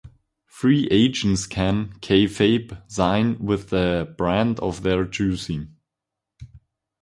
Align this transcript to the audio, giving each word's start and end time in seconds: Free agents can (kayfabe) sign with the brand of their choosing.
Free 0.47 0.87
agents 0.89 1.45
can 1.45 1.89
(kayfabe) 1.99 2.81
sign 2.91 3.37
with 3.37 3.69
the 3.69 4.11
brand 4.17 4.59
of 4.59 4.81
their 4.81 5.05
choosing. 5.05 5.75